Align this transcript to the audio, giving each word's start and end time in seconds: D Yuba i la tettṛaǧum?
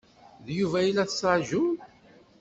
D 0.45 0.47
Yuba 0.59 0.79
i 0.83 0.91
la 0.91 1.05
tettṛaǧum? 1.09 1.69